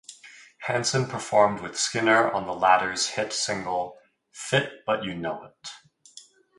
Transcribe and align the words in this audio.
Hanson 0.61 1.05
performed 1.05 1.61
with 1.61 1.77
Skinner 1.77 2.31
on 2.31 2.47
the 2.47 2.53
latter's 2.55 3.05
hit 3.09 3.31
single, 3.31 3.99
"Fit 4.31 4.83
But 4.83 5.03
You 5.03 5.13
Know 5.13 5.43
It". 5.43 5.69